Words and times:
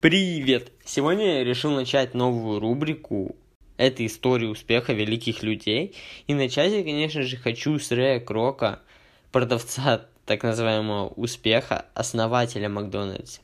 Привет! 0.00 0.70
Сегодня 0.84 1.38
я 1.38 1.44
решил 1.44 1.72
начать 1.72 2.14
новую 2.14 2.60
рубрику 2.60 3.34
это 3.78 4.06
история 4.06 4.46
успеха 4.46 4.92
великих 4.92 5.42
людей. 5.42 5.96
И 6.28 6.34
начать 6.34 6.72
я, 6.72 6.84
конечно 6.84 7.22
же, 7.22 7.36
хочу 7.36 7.80
с 7.80 7.90
Рэя 7.90 8.20
Крока, 8.20 8.80
продавца 9.32 10.06
так 10.24 10.44
называемого 10.44 11.08
успеха, 11.08 11.86
основателя 11.94 12.68
Макдональдса. 12.68 13.40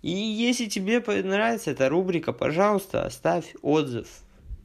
И 0.00 0.10
если 0.10 0.70
тебе 0.70 1.02
понравится 1.02 1.72
эта 1.72 1.90
рубрика, 1.90 2.32
пожалуйста, 2.32 3.04
оставь 3.04 3.54
отзыв, 3.60 4.08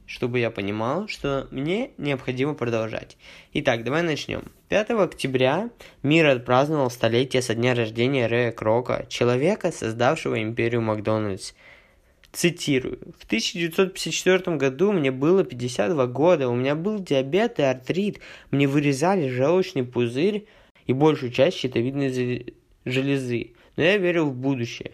чтобы 0.08 0.40
я 0.40 0.50
понимал, 0.50 1.06
что 1.06 1.46
мне 1.52 1.92
необходимо 1.98 2.54
продолжать. 2.54 3.16
Итак, 3.52 3.84
давай 3.84 4.02
начнем. 4.02 4.50
5 4.70 4.90
октября 4.90 5.70
мир 6.02 6.26
отпраздновал 6.26 6.90
столетие 6.90 7.42
со 7.42 7.54
дня 7.54 7.76
рождения 7.76 8.26
Рэя 8.26 8.50
Крока, 8.50 9.06
человека, 9.08 9.70
создавшего 9.70 10.42
империю 10.42 10.82
Макдональдс– 10.82 11.52
Цитирую. 12.32 12.98
В 13.18 13.24
1954 13.24 14.56
году 14.56 14.92
мне 14.92 15.10
было 15.10 15.44
52 15.44 16.06
года, 16.08 16.48
у 16.48 16.54
меня 16.54 16.74
был 16.74 16.98
диабет 16.98 17.58
и 17.58 17.62
артрит, 17.62 18.20
мне 18.50 18.68
вырезали 18.68 19.28
желчный 19.28 19.82
пузырь 19.82 20.46
и 20.86 20.92
большую 20.92 21.32
часть 21.32 21.56
щитовидной 21.56 22.54
железы, 22.84 23.52
но 23.76 23.82
я 23.82 23.96
верил 23.96 24.26
в 24.26 24.34
будущее. 24.34 24.92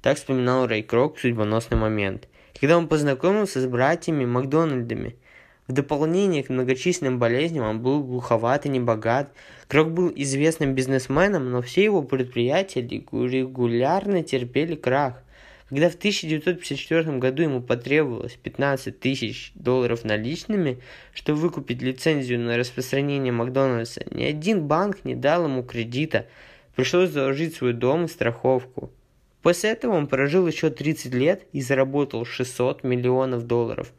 Так 0.00 0.16
вспоминал 0.16 0.66
Рэй 0.66 0.82
Крок 0.82 1.16
в 1.16 1.20
судьбоносный 1.20 1.76
момент, 1.76 2.28
когда 2.58 2.78
он 2.78 2.88
познакомился 2.88 3.60
с 3.60 3.66
братьями 3.66 4.24
Макдональдами. 4.24 5.16
В 5.66 5.72
дополнение 5.72 6.42
к 6.42 6.48
многочисленным 6.48 7.18
болезням 7.18 7.64
он 7.64 7.80
был 7.80 8.02
глуховат 8.02 8.66
и 8.66 8.68
небогат. 8.68 9.32
Крок 9.68 9.92
был 9.92 10.12
известным 10.16 10.74
бизнесменом, 10.74 11.50
но 11.50 11.62
все 11.62 11.84
его 11.84 12.02
предприятия 12.02 12.80
регулярно 12.80 14.24
терпели 14.24 14.74
крах. 14.74 15.22
Когда 15.68 15.88
в 15.88 15.94
1954 15.94 17.18
году 17.18 17.44
ему 17.44 17.62
потребовалось 17.62 18.32
15 18.42 18.98
тысяч 18.98 19.52
долларов 19.54 20.02
наличными, 20.02 20.80
чтобы 21.14 21.38
выкупить 21.38 21.80
лицензию 21.80 22.40
на 22.40 22.56
распространение 22.56 23.32
Макдональдса, 23.32 24.02
ни 24.10 24.24
один 24.24 24.66
банк 24.66 25.04
не 25.04 25.14
дал 25.14 25.44
ему 25.44 25.62
кредита. 25.62 26.26
Пришлось 26.74 27.10
заложить 27.10 27.54
свой 27.54 27.72
дом 27.72 28.06
и 28.06 28.08
страховку. 28.08 28.90
После 29.42 29.70
этого 29.70 29.94
он 29.94 30.06
прожил 30.06 30.46
еще 30.46 30.70
30 30.70 31.14
лет 31.14 31.46
и 31.52 31.60
заработал 31.62 32.24
600 32.24 32.84
миллионов 32.84 33.46
долларов. 33.46 33.92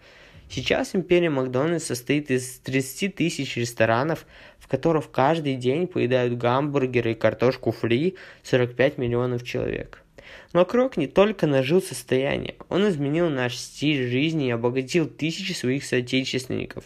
Сейчас 0.49 0.93
империя 0.95 1.29
Макдональдс 1.29 1.85
состоит 1.85 2.29
из 2.29 2.59
30 2.59 3.15
тысяч 3.15 3.55
ресторанов, 3.55 4.25
в 4.59 4.67
которых 4.67 5.09
каждый 5.09 5.55
день 5.55 5.87
поедают 5.87 6.37
гамбургеры 6.37 7.13
и 7.13 7.15
картошку 7.15 7.71
фри 7.71 8.17
45 8.43 8.97
миллионов 8.97 9.43
человек. 9.43 10.03
Но 10.53 10.65
Крок 10.65 10.97
не 10.97 11.07
только 11.07 11.47
нажил 11.47 11.81
состояние, 11.81 12.55
он 12.69 12.87
изменил 12.87 13.29
наш 13.29 13.55
стиль 13.55 14.09
жизни 14.09 14.47
и 14.47 14.51
обогатил 14.51 15.07
тысячи 15.07 15.53
своих 15.53 15.85
соотечественников. 15.85 16.83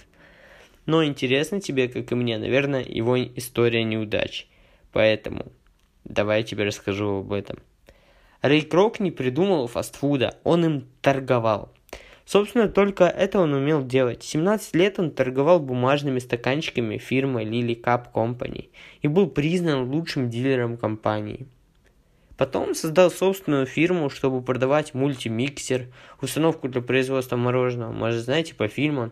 Но 0.85 1.03
интересно 1.03 1.59
тебе, 1.59 1.87
как 1.87 2.11
и 2.11 2.15
мне, 2.15 2.37
наверное, 2.37 2.83
его 2.83 3.17
история 3.17 3.83
неудач. 3.83 4.47
Поэтому 4.91 5.47
давай 6.03 6.41
я 6.41 6.43
тебе 6.43 6.63
расскажу 6.65 7.21
об 7.21 7.33
этом. 7.33 7.57
Рэй 8.47 8.61
Крок 8.61 8.99
не 8.99 9.09
придумал 9.09 9.67
фастфуда, 9.67 10.37
он 10.43 10.65
им 10.65 10.87
торговал. 11.01 11.71
Собственно, 12.25 12.67
только 12.67 13.05
это 13.05 13.39
он 13.39 13.53
умел 13.53 13.83
делать. 13.83 14.21
17 14.21 14.75
лет 14.75 14.99
он 14.99 15.09
торговал 15.09 15.59
бумажными 15.59 16.19
стаканчиками 16.19 16.99
фирмы 16.99 17.43
Lily 17.43 17.81
Cup 17.81 18.11
Company 18.13 18.69
и 19.01 19.07
был 19.07 19.27
признан 19.27 19.89
лучшим 19.89 20.29
дилером 20.29 20.77
компании. 20.77 21.47
Потом 22.37 22.75
создал 22.75 23.09
собственную 23.09 23.65
фирму, 23.65 24.11
чтобы 24.11 24.43
продавать 24.43 24.93
мультимиксер, 24.93 25.87
установку 26.21 26.67
для 26.67 26.81
производства 26.81 27.37
мороженого, 27.37 27.93
может, 27.93 28.25
знаете, 28.25 28.53
по 28.53 28.67
фильмам. 28.67 29.11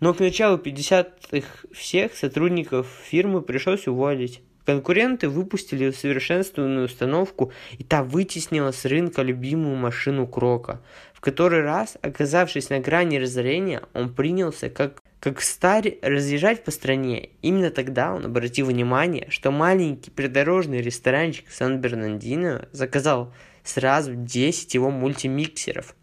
Но 0.00 0.14
к 0.14 0.20
началу 0.20 0.56
50-х 0.56 1.46
всех 1.74 2.14
сотрудников 2.14 2.86
фирмы 3.04 3.42
пришлось 3.42 3.86
уволить. 3.86 4.40
Конкуренты 4.66 5.28
выпустили 5.28 5.86
усовершенствованную 5.86 6.86
установку, 6.86 7.52
и 7.78 7.84
та 7.84 8.02
вытеснила 8.02 8.72
с 8.72 8.84
рынка 8.84 9.22
любимую 9.22 9.76
машину 9.76 10.26
Крока. 10.26 10.82
В 11.14 11.20
который 11.20 11.62
раз, 11.62 11.96
оказавшись 12.02 12.68
на 12.68 12.80
грани 12.80 13.18
разорения, 13.18 13.82
он 13.94 14.12
принялся 14.12 14.68
как 14.68 15.00
как 15.18 15.40
старь 15.40 15.96
разъезжать 16.02 16.62
по 16.62 16.70
стране. 16.70 17.30
Именно 17.42 17.70
тогда 17.70 18.14
он 18.14 18.26
обратил 18.26 18.66
внимание, 18.66 19.26
что 19.30 19.50
маленький 19.50 20.10
придорожный 20.10 20.82
ресторанчик 20.82 21.50
Сан-Бернандино 21.50 22.68
заказал 22.70 23.32
сразу 23.64 24.12
10 24.14 24.74
его 24.74 24.90
мультимиксеров. 24.90 25.96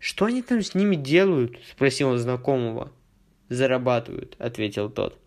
«Что 0.00 0.24
они 0.24 0.42
там 0.42 0.62
с 0.62 0.74
ними 0.74 0.96
делают?»– 0.96 1.58
спросил 1.70 2.08
он 2.08 2.18
знакомого. 2.18 2.90
«Зарабатывают»,– 3.48 4.34
ответил 4.38 4.88
тот. 4.90 5.20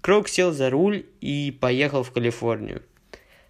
Крок 0.00 0.28
сел 0.28 0.52
за 0.52 0.70
руль 0.70 1.06
и 1.20 1.56
поехал 1.60 2.02
в 2.02 2.10
Калифорнию. 2.12 2.82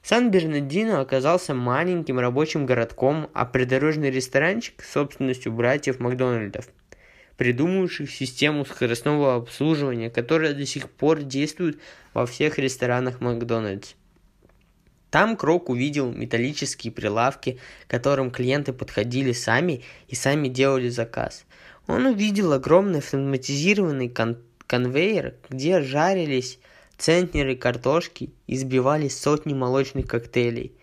Сан-Бернардино 0.02 1.00
оказался 1.00 1.54
маленьким 1.54 2.18
рабочим 2.18 2.66
городком, 2.66 3.28
а 3.34 3.44
придорожный 3.44 4.10
ресторанчик– 4.10 4.82
собственностью 4.92 5.52
братьев 5.52 6.00
Макдональдов– 6.00 6.68
придумавших 7.40 8.10
систему 8.10 8.66
скоростного 8.66 9.36
обслуживания, 9.36 10.10
которая 10.10 10.52
до 10.52 10.66
сих 10.66 10.90
пор 10.90 11.22
действует 11.22 11.80
во 12.12 12.26
всех 12.26 12.58
ресторанах 12.58 13.22
Макдональдс. 13.22 13.94
Там 15.08 15.38
Крок 15.38 15.70
увидел 15.70 16.12
металлические 16.12 16.92
прилавки, 16.92 17.58
к 17.86 17.90
которым 17.90 18.30
клиенты 18.30 18.74
подходили 18.74 19.32
сами 19.32 19.82
и 20.08 20.14
сами 20.14 20.48
делали 20.48 20.90
заказ. 20.90 21.46
Он 21.86 22.04
увидел 22.04 22.52
огромный 22.52 22.98
автоматизированный 22.98 24.10
кон- 24.10 24.42
конвейер, 24.70 25.34
где 25.48 25.82
жарились 25.82 26.60
центнеры 26.96 27.56
картошки 27.56 28.32
и 28.46 28.56
сбивались 28.56 29.18
сотни 29.18 29.52
молочных 29.52 30.06
коктейлей. 30.06 30.76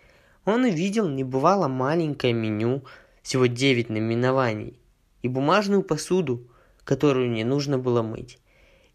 Он 0.44 0.64
увидел 0.64 1.08
небывало 1.08 1.68
маленькое 1.68 2.34
меню, 2.34 2.84
всего 3.22 3.46
9 3.46 3.88
наименований, 3.88 4.78
и 5.22 5.28
бумажную 5.28 5.82
посуду, 5.82 6.46
которую 6.84 7.30
не 7.30 7.44
нужно 7.44 7.78
было 7.78 8.02
мыть. 8.02 8.38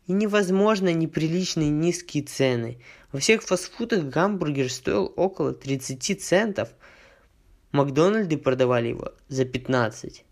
И 0.05 0.11
невозможно 0.11 0.93
неприличные 0.93 1.71
низкие 1.71 2.23
цены. 2.23 2.77
Во 3.11 3.19
всех 3.19 3.41
фастфудах 3.41 4.03
гамбургер 4.03 4.71
стоил 4.71 5.11
около 5.15 5.53
30 5.53 6.21
центов. 6.21 6.69
Макдональды 7.71 8.37
продавали 8.37 8.89
его 8.89 9.13
за 9.27 9.45
15. 9.45 10.23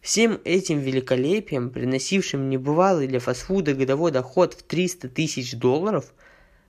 Всем 0.00 0.40
этим 0.44 0.78
великолепием, 0.78 1.70
приносившим 1.70 2.48
небывалый 2.48 3.06
для 3.06 3.20
фастфуда 3.20 3.74
годовой 3.74 4.12
доход 4.12 4.54
в 4.54 4.62
300 4.62 5.08
тысяч 5.08 5.54
долларов, 5.54 6.12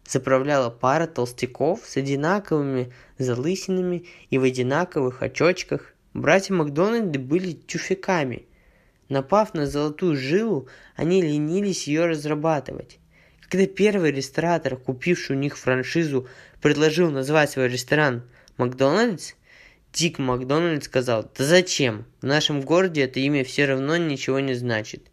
заправляла 0.06 0.70
пара 0.70 1.08
толстяков 1.08 1.82
с 1.86 1.98
одинаковыми 1.98 2.92
залысинами 3.18 4.06
и 4.30 4.38
в 4.38 4.44
одинаковых 4.44 5.22
очочках. 5.22 5.94
Братья 6.14 6.54
Макдональды 6.54 7.20
были 7.20 7.54
тюфяками– 7.54 8.46
Напав 9.10 9.56
на 9.56 9.66
золотую 9.66 10.16
жилу, 10.16 10.68
они 10.96 11.24
ленились 11.24 11.88
ее 11.88 12.06
разрабатывать. 12.06 13.00
Когда 13.42 13.66
первый 13.66 14.12
ресторатор, 14.12 14.78
купивший 14.78 15.36
у 15.36 15.40
них 15.40 15.58
франшизу, 15.58 16.28
предложил 16.62 17.10
назвать 17.10 17.50
свой 17.50 17.70
ресторан 17.70 18.22
«Макдональдс», 18.58 19.34
Дик 19.94 20.20
Макдональд 20.20 20.84
сказал, 20.84 21.30
да 21.38 21.44
зачем? 21.44 22.06
В 22.22 22.26
нашем 22.26 22.62
городе 22.62 23.02
это 23.02 23.20
имя 23.20 23.44
все 23.44 23.66
равно 23.66 23.98
ничего 23.98 24.40
не 24.40 24.54
значит. 24.54 25.04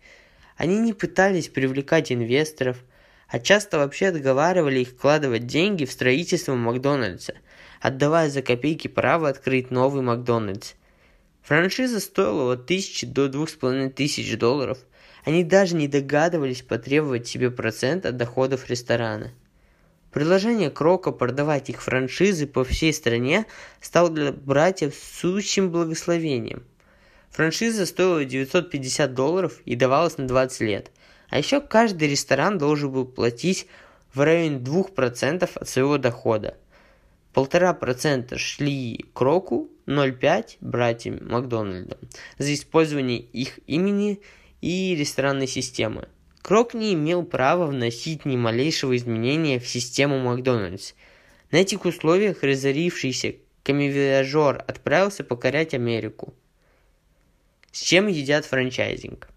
Они 0.56 0.78
не 0.78 0.92
пытались 0.92 1.48
привлекать 1.48 2.12
инвесторов, 2.12 2.78
а 3.28 3.38
часто 3.38 3.78
вообще 3.78 4.08
отговаривали 4.08 4.80
их 4.80 4.88
вкладывать 4.88 5.46
деньги 5.46 5.84
в 5.84 5.92
строительство 5.92 6.54
Макдональдса, 6.54 7.34
отдавая 7.80 8.30
за 8.30 8.42
копейки 8.42 8.88
право 8.88 9.28
открыть 9.28 9.70
новый 9.70 10.02
Макдональдс– 10.02 10.74
Франшиза 11.46 12.00
стоила 12.00 12.54
от 12.54 12.64
1000 12.64 13.06
до 13.06 13.28
2500 13.28 14.36
долларов. 14.36 14.78
Они 15.24 15.44
даже 15.44 15.76
не 15.76 15.86
догадывались 15.86 16.62
потребовать 16.62 17.28
себе 17.28 17.52
процент 17.52 18.04
от 18.04 18.16
доходов 18.16 18.68
ресторана. 18.68 19.30
Предложение 20.12 20.70
Крока 20.70 21.12
продавать 21.12 21.68
их 21.68 21.82
франшизы 21.82 22.46
по 22.46 22.64
всей 22.64 22.92
стране 22.92 23.46
стало 23.80 24.08
для 24.10 24.32
братьев 24.32 24.94
сущим 24.94 25.70
благословением. 25.70 26.64
Франшиза 27.30 27.84
стоила 27.84 28.24
950 28.24 29.12
долларов 29.12 29.60
и 29.66 29.76
давалась 29.76 30.16
на 30.16 30.26
20 30.26 30.60
лет. 30.62 30.90
А 31.28 31.38
еще 31.38 31.60
каждый 31.60 32.08
ресторан 32.08 32.56
должен 32.56 32.90
был 32.90 33.04
платить 33.04 33.66
в 34.14 34.20
районе 34.20 34.56
2% 34.56 35.50
от 35.54 35.68
своего 35.68 35.98
дохода. 35.98 36.56
Полтора 37.34 37.74
процента 37.74 38.38
шли 38.38 39.04
Кроку, 39.12 39.70
0,5 39.86 40.56
братьям 40.62 41.18
Макдональда 41.28 41.98
за 42.38 42.54
использование 42.54 43.18
их 43.18 43.60
имени 43.66 44.22
и 44.62 44.96
ресторанной 44.96 45.46
системы. 45.46 46.08
Крок 46.46 46.74
не 46.74 46.94
имел 46.94 47.24
права 47.24 47.66
вносить 47.66 48.24
ни 48.24 48.36
малейшего 48.36 48.96
изменения 48.96 49.58
в 49.58 49.66
систему 49.66 50.20
Макдональдс. 50.20 50.92
На 51.50 51.56
этих 51.56 51.84
условиях 51.84 52.44
разорившийся 52.44 53.34
камевиажер 53.64 54.64
отправился 54.68 55.24
покорять 55.24 55.74
Америку. 55.74 56.34
С 57.72 57.80
чем 57.80 58.06
едят 58.06 58.44
франчайзинг? 58.44 59.28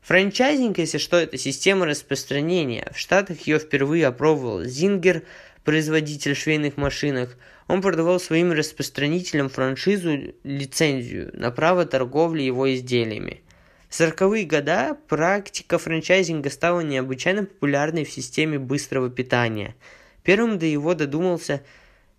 Франчайзинг, 0.00 0.78
если 0.78 0.98
что, 0.98 1.16
это 1.16 1.38
система 1.38 1.86
распространения. 1.86 2.90
В 2.92 2.98
Штатах 2.98 3.42
ее 3.42 3.60
впервые 3.60 4.08
опробовал 4.08 4.64
Зингер, 4.64 5.22
производитель 5.62 6.34
швейных 6.34 6.76
машинок. 6.76 7.38
Он 7.68 7.80
продавал 7.80 8.18
своим 8.18 8.50
распространителям 8.50 9.48
франшизу 9.48 10.34
лицензию 10.42 11.30
на 11.34 11.52
право 11.52 11.86
торговли 11.86 12.42
его 12.42 12.74
изделиями. 12.74 13.42
В 13.92 14.00
40-е 14.00 14.46
годы 14.46 14.96
практика 15.06 15.76
франчайзинга 15.76 16.48
стала 16.48 16.80
необычайно 16.80 17.44
популярной 17.44 18.04
в 18.04 18.10
системе 18.10 18.58
быстрого 18.58 19.10
питания. 19.10 19.76
Первым 20.22 20.58
до 20.58 20.64
его 20.64 20.94
додумался 20.94 21.62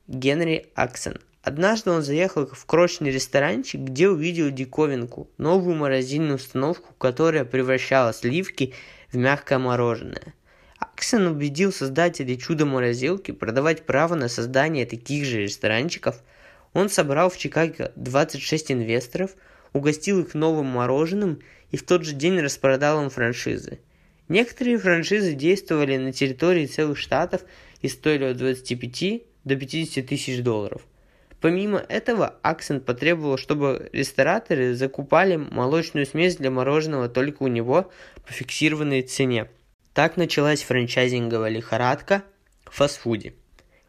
Генри 0.07 0.67
Аксон– 0.75 1.17
Однажды 1.43 1.91
он 1.91 2.03
заехал 2.03 2.45
в 2.45 2.65
крошечный 2.65 3.11
ресторанчик, 3.11 3.81
где 3.81 4.07
увидел 4.07 4.49
диковинку– 4.49 5.29
новую 5.37 5.75
морозильную 5.75 6.35
установку, 6.35 6.93
которая 6.97 7.43
превращала 7.43 8.13
сливки 8.13 8.73
в 9.11 9.17
мягкое 9.17 9.59
мороженое. 9.59 10.33
Аксон 10.79 11.27
убедил 11.27 11.73
создателей 11.73 12.37
чудо-морозилки 12.37 13.31
продавать 13.31 13.85
право 13.85 14.15
на 14.15 14.29
создание 14.29 14.85
таких 14.85 15.25
же 15.25 15.41
ресторанчиков. 15.41 16.23
Он 16.71 16.87
собрал 16.87 17.29
в 17.29 17.37
Чикаго 17.37 17.91
26 17.97 18.71
инвесторов, 18.71 19.31
угостил 19.73 20.21
их 20.21 20.33
новым 20.33 20.67
мороженым 20.67 21.41
и 21.71 21.77
в 21.77 21.83
тот 21.83 22.05
же 22.05 22.13
день 22.13 22.39
распродал 22.39 23.03
им 23.03 23.09
франшизы. 23.09 23.79
Некоторые 24.29 24.77
франшизы 24.77 25.33
действовали 25.33 25.97
на 25.97 26.13
территории 26.13 26.65
целых 26.65 26.97
штатов 26.97 27.41
и 27.81 27.89
стоили 27.89 28.25
от 28.25 28.37
25 28.37 29.21
до 29.43 29.55
50 29.55 30.05
тысяч 30.05 30.41
долларов– 30.41 30.81
Помимо 31.43 31.83
этого, 31.89 32.35
Аксен 32.41 32.79
потребовал, 32.79 33.35
чтобы 33.35 33.89
рестораторы 33.91 34.75
закупали 34.75 35.35
молочную 35.35 36.05
смесь 36.05 36.37
для 36.37 36.49
мороженого 36.49 37.09
только 37.09 37.43
у 37.43 37.47
него 37.47 37.91
по 38.25 38.31
фиксированной 38.31 39.01
цене. 39.01 39.49
Так 39.93 40.15
началась 40.15 40.63
франчайзинговая 40.63 41.49
лихорадка 41.49 42.23
в 42.63 42.73
фастфуде. 42.77 43.33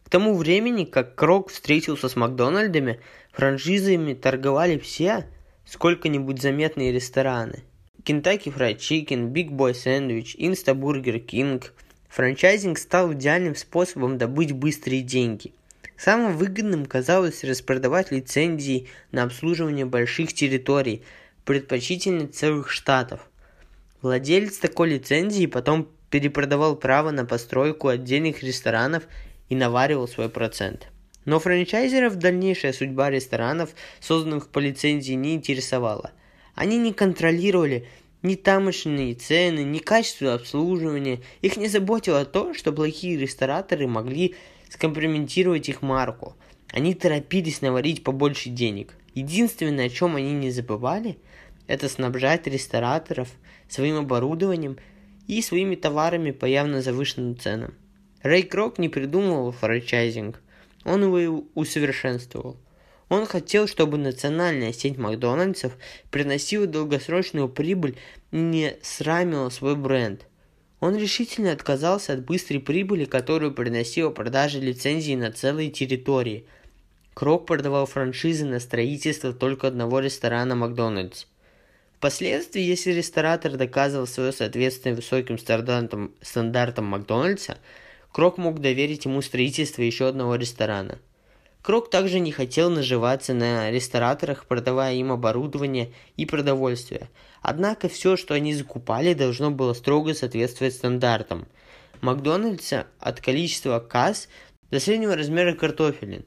К 0.03 0.09
тому 0.09 0.35
времени, 0.35 0.83
как 0.83 1.15
Крок 1.15 1.49
встретился 1.49 2.09
с 2.09 2.17
Макдональдами, 2.17 2.99
франшизами 3.31 4.15
торговали 4.15 4.77
все 4.77 5.25
сколько-нибудь 5.65 6.41
заметные 6.41 6.91
рестораны. 6.91 7.63
Kentucky 8.03 8.55
Fried 8.55 8.77
Chicken, 8.77 9.31
Big 9.31 9.49
Boy 9.49 9.73
Sandwich, 9.73 10.37
Insta 10.37 10.73
Burger 10.73 11.23
King. 11.25 11.63
Франчайзинг 12.09 12.77
стал 12.77 13.13
идеальным 13.13 13.55
способом 13.55 14.17
добыть 14.17 14.51
быстрые 14.51 15.01
деньги– 15.01 15.53
Самым 15.97 16.35
выгодным 16.35 16.85
казалось 16.85 17.43
распродавать 17.43 18.11
лицензии 18.11 18.87
на 19.11 19.23
обслуживание 19.23 19.85
больших 19.85 20.33
территорий, 20.33 21.03
предпочтительно 21.45 22.27
целых 22.27 22.69
штатов. 22.69 23.21
Владелец 24.01 24.57
такой 24.57 24.89
лицензии 24.89 25.45
потом 25.45 25.87
перепродавал 26.09 26.75
право 26.75 27.11
на 27.11 27.25
постройку 27.25 27.87
отдельных 27.87 28.43
ресторанов 28.43 29.03
и 29.47 29.55
наваривал 29.55 30.07
свой 30.07 30.29
процент. 30.29 30.87
Но 31.25 31.39
франчайзеров 31.39 32.15
дальнейшая 32.15 32.71
судьба 32.71 33.09
ресторанов, 33.09 33.71
созданных 33.99 34.49
по 34.49 34.59
лицензии, 34.59 35.13
не 35.13 35.33
интересовала. 35.33 36.11
Они 36.53 36.77
не 36.77 36.93
контролировали 36.93 37.87
ни 38.21 38.35
тамошние 38.35 39.15
цены, 39.15 39.63
ни 39.63 39.79
качество 39.79 40.33
обслуживания. 40.35 41.21
Их 41.41 41.57
не 41.57 41.67
заботило 41.67 42.25
то, 42.25 42.53
что 42.53 42.71
плохие 42.71 43.17
рестораторы 43.17 43.87
могли 43.87 44.35
скомпрометировать 44.69 45.69
их 45.69 45.81
марку. 45.81 46.35
Они 46.69 46.93
торопились 46.93 47.61
наварить 47.61 48.03
побольше 48.03 48.49
денег. 48.49 48.95
Единственное, 49.13 49.85
о 49.85 49.89
чем 49.89 50.15
они 50.15 50.33
не 50.33 50.51
забывали, 50.51 51.17
это 51.67 51.89
снабжать 51.89 52.47
рестораторов 52.47 53.29
своим 53.67 53.97
оборудованием 53.97 54.77
и 55.27 55.41
своими 55.41 55.75
товарами 55.75 56.31
по 56.31 56.45
явно 56.45 56.81
завышенным 56.81 57.37
ценам. 57.37 57.73
Рэй 58.21 58.43
Крок 58.43 58.77
не 58.77 58.89
придумывал 58.89 59.51
франчайзинг, 59.51 60.41
он 60.85 61.03
его 61.03 61.43
усовершенствовал. 61.55 62.57
Он 63.09 63.25
хотел, 63.25 63.67
чтобы 63.67 63.97
национальная 63.97 64.71
сеть 64.71 64.97
Макдональдсов 64.97 65.73
приносила 66.09 66.65
долгосрочную 66.65 67.49
прибыль 67.49 67.97
и 68.31 68.37
не 68.37 68.77
срамила 68.81 69.49
свой 69.49 69.75
бренд– 69.75 70.25
он 70.85 70.95
решительно 70.95 71.51
отказался 71.51 72.13
от 72.13 72.25
быстрой 72.25 72.59
прибыли, 72.59 73.05
которую 73.05 73.53
приносила 73.53 74.09
продажа 74.09 74.59
лицензий 74.59 75.15
на 75.15 75.31
целые 75.31 75.71
территории. 75.71 76.45
Крок 77.13 77.47
продавал 77.47 77.85
франшизы 77.85 78.45
на 78.45 78.59
строительство 78.59 79.33
только 79.33 79.67
одного 79.67 79.99
ресторана 79.99 80.55
Макдональдс. 80.55 81.25
Впоследствии, 81.97 82.61
если 82.61 82.91
ресторатор 82.91 83.53
доказывал 83.55 84.05
свое 84.05 84.33
соответствие 84.33 84.93
высоким 84.93 85.39
стандартам, 85.39 86.13
стандартам 86.21 86.85
Макдональдса, 86.85 87.57
Крок 88.15 88.37
мог 88.37 88.61
доверить 88.61 89.03
ему 89.03 89.21
строительство 89.21 89.81
еще 89.81 90.07
одного 90.07 90.35
ресторана. 90.35 90.99
Крок 91.61 91.89
также 91.89 92.19
не 92.19 92.31
хотел 92.31 92.69
наживаться 92.69 93.33
на 93.33 93.69
рестораторах, 93.71 94.45
продавая 94.45 94.95
им 94.95 95.11
оборудование 95.11 95.91
и 96.15 96.25
продовольствие– 96.25 97.09
Однако 97.47 97.89
все, 97.89 98.17
что 98.17 98.33
они 98.33 98.55
закупали, 98.55 99.13
должно 99.13 99.51
было 99.51 99.73
строго 99.73 100.15
соответствовать 100.15 100.73
стандартам. 100.73 101.45
Макдональдса 102.01 102.87
от 102.99 103.21
количества 103.21 103.77
касс 103.77 104.29
до 104.71 104.79
среднего 104.79 105.15
размера 105.15 105.53
картофелин. 105.53 106.25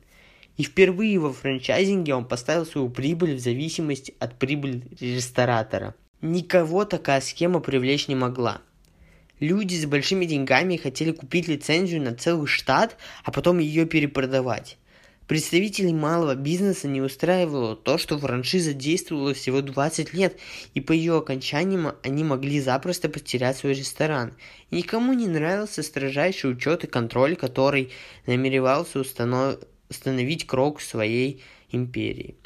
И 0.57 0.63
впервые 0.63 1.19
во 1.19 1.33
франчайзинге 1.33 2.15
он 2.15 2.25
поставил 2.25 2.67
свою 2.67 2.89
прибыль 2.89 3.35
в 3.35 3.41
зависимости 3.41 4.15
от 4.21 4.39
прибыли 4.39 4.85
ресторатора. 5.01 5.97
Никого 6.21 6.85
такая 6.85 7.21
схема 7.21 7.59
привлечь 7.59 8.07
не 8.07 8.15
могла. 8.15 8.63
Люди 9.41 9.77
с 9.77 9.87
большими 9.87 10.25
деньгами 10.25 10.77
хотели 10.77 11.13
купить 11.13 11.47
лицензию 11.49 12.03
на 12.03 12.15
целый 12.15 12.47
штат, 12.47 12.97
а 13.25 13.31
потом 13.31 13.59
ее 13.59 13.87
перепродавать. 13.87 14.79
Представителей 15.29 15.93
малого 15.93 16.35
бизнеса 16.35 16.89
не 16.89 17.03
устраивало 17.03 17.77
то, 17.77 17.99
что 17.99 18.19
франшиза 18.19 18.73
действовала 18.73 19.35
всего 19.35 19.61
20 19.61 20.15
лет, 20.15 20.39
и 20.73 20.81
по 20.81 20.93
ее 20.93 21.19
окончанию 21.19 21.97
они 22.03 22.25
могли 22.25 22.61
запросто 22.61 23.11
потерять 23.11 23.59
свой 23.59 23.75
ресторан. 23.75 24.33
И 24.71 24.77
никому 24.77 25.13
не 25.13 25.27
нравился 25.27 25.83
строжайший 25.83 26.51
учет 26.51 26.85
и 26.85 26.87
контроль, 26.87 27.37
который 27.37 27.93
намеревался 28.27 29.01
установ... 29.01 29.59
установить 29.91 30.47
Крок 30.47 30.79
в 30.79 30.85
своей 30.85 31.43
империи. 31.71 32.37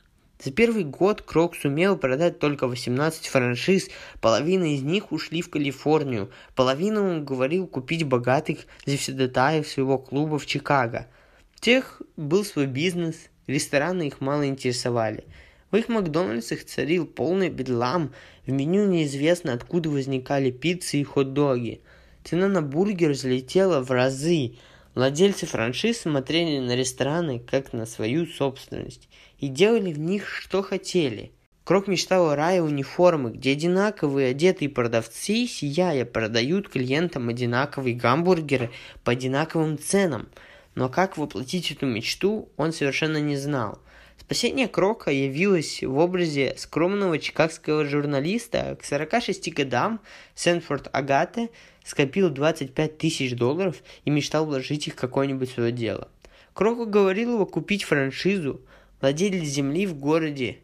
За 0.45 0.51
первый 0.51 0.85
год 0.85 1.23
Крок 1.23 1.55
сумел 1.55 1.97
продать 1.97 2.39
только 2.39 2.67
18 2.67 3.29
франшиз, 3.29 3.89
половина 4.21 4.75
из 4.75 4.83
них 4.83 5.13
ушли 5.13 5.43
в 5.43 5.51
Калифорнию, 5.51 6.31
половину 6.55 7.05
он 7.09 7.25
говорил 7.25 7.67
купить 7.67 8.05
богатых 8.05 8.61
завсегдатаев 8.85 9.69
своего 9.69 9.99
клуба 9.99 10.39
в 10.39 10.47
Чикаго– 10.47 11.07
тех 11.63 12.03
был 12.17 12.45
свой 12.45 12.67
бизнес, 12.67 13.15
рестораны 13.47 14.09
их 14.09 14.21
мало 14.21 14.47
интересовали. 14.47 15.25
В 15.71 15.77
их 15.77 15.89
Макдональдсах 15.89 16.65
царил 16.65 17.07
полный 17.07 17.51
бедлам, 17.51 18.13
в 18.45 18.51
меню 18.51 18.87
неизвестно 18.87 19.53
откуда 19.53 19.89
возникали 19.89 20.51
пиццы 20.51 20.99
и 20.99 21.05
хот-доги. 21.05 21.81
Цена 22.25 22.49
на 22.49 22.63
бургер 22.63 23.13
взлетела 23.13 23.81
в 23.81 23.93
разы. 23.93 24.57
Владельцы 24.95 25.47
франшиз 25.47 26.01
смотрели 26.03 26.59
на 26.59 26.77
рестораны 26.77 27.39
как 27.39 27.73
на 27.73 27.87
свою 27.87 28.27
собственность 28.27 29.09
и 29.39 29.49
делали 29.49 29.93
в 29.93 29.99
них 29.99 30.29
что 30.29 30.63
хотели. 30.63 31.33
Крок 31.65 31.87
мечтал 31.87 32.31
о 32.31 32.37
рае 32.37 32.63
униформы, 32.63 33.31
где 33.31 33.53
одинаковые 33.53 34.31
одетые 34.31 34.69
продавцы, 34.69 35.47
сияя, 35.47 36.05
продают 36.05 36.69
клиентам 36.69 37.29
одинаковые 37.29 37.95
гамбургеры 37.95 38.71
по 39.05 39.13
одинаковым 39.13 39.79
ценам– 39.79 40.29
но 40.75 40.89
как 40.89 41.19
воплотить 41.19 41.71
эту 41.71 41.87
мечту, 41.87 42.49
он 42.57 42.73
совершенно 42.73 43.19
не 43.19 43.37
знал. 43.37 43.79
Спасение 44.19 44.69
Крока 44.69 45.11
явилось 45.11 45.83
в 45.83 45.99
образе 45.99 46.55
скромного 46.57 47.19
чикагского 47.19 47.85
журналиста. 47.85 48.77
К 48.81 48.85
46 48.85 49.53
годам 49.53 50.01
Сэнфорд 50.35 50.89
Агате 50.93 51.51
скопил 51.85 52.31
25 52.31 52.99
тысяч 52.99 53.35
долларов 53.35 53.83
и 54.05 54.11
мечтал 54.11 54.47
вложить 54.47 54.87
их 54.87 54.95
в 54.95 54.97
какое-нибудь 54.97 55.51
свое 55.51 55.73
дело. 55.73 56.09
Крок 56.55 56.79
уговорил 56.79 57.35
его 57.35 57.47
купить 57.47 57.85
франшизу. 57.85 58.61
Владелец 59.01 59.45
земли 59.45 59.87
в 59.87 59.95
городе 59.97 60.59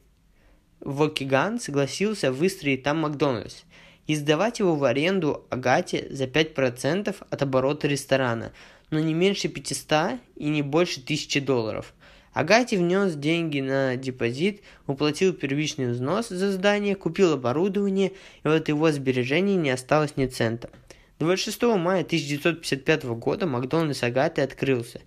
Вокиган 0.81 1.59
согласился 1.59 2.31
выстроить 2.31 2.85
там 2.85 2.99
Макдональдс 2.99 3.64
и 4.07 4.14
сдавать 4.14 4.61
его 4.61 4.76
в 4.76 4.85
аренду 4.85 5.47
Агате 5.50 6.07
за 6.11 6.25
5% 6.25 7.17
от 7.28 7.43
оборота 7.43 7.88
ресторана– 7.88 8.52
но 8.90 9.00
не 9.00 9.14
меньше 9.14 9.49
500 9.49 10.19
и 10.37 10.49
не 10.49 10.62
больше 10.62 11.00
1000 11.00 11.40
долларов. 11.40 11.95
Агати 12.32 12.76
внес 12.76 13.14
деньги 13.14 13.61
на 13.61 13.97
депозит, 13.97 14.62
уплатил 14.87 15.32
первичный 15.32 15.90
взнос 15.90 16.28
за 16.28 16.52
здание, 16.52 16.94
купил 16.94 17.32
оборудование, 17.32 18.12
и 18.44 18.49
от 18.49 18.68
его 18.68 18.90
сбережений 18.92 19.56
не 19.56 19.70
осталось 19.70 20.16
ни 20.16 20.26
цента. 20.26 20.70
26 21.18 21.62
мая 21.62 22.02
1955 22.02 23.04
года 23.04 23.47
Макдональдс 23.47 24.02
Агаты 24.02 24.42
открылся. 24.42 25.00